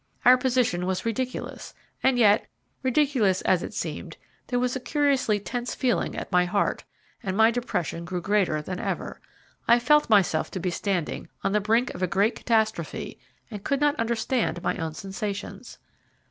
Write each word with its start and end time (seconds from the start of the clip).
Our 0.25 0.35
position 0.35 0.87
was 0.87 1.05
ridiculous 1.05 1.75
and 2.01 2.17
yet, 2.17 2.47
ridiculous 2.81 3.41
as 3.41 3.61
it 3.61 3.71
seemed, 3.75 4.17
there 4.47 4.57
was 4.57 4.75
a 4.75 4.79
curiously 4.79 5.39
tense 5.39 5.75
feeling 5.75 6.15
at 6.17 6.31
my 6.31 6.45
heart, 6.45 6.83
and 7.21 7.37
my 7.37 7.51
depression 7.51 8.03
grew 8.03 8.19
greater 8.19 8.63
than 8.63 8.79
ever. 8.79 9.21
I 9.67 9.77
felt 9.77 10.09
myself 10.09 10.49
to 10.49 10.59
be 10.59 10.71
standing 10.71 11.29
on 11.43 11.51
the 11.51 11.61
brink 11.61 11.93
of 11.93 12.01
a 12.01 12.07
great 12.07 12.33
catastrophe, 12.35 13.19
and 13.51 13.63
could 13.63 13.79
not 13.79 13.95
understand 13.97 14.63
my 14.63 14.75
own 14.77 14.95
sensations. 14.95 15.77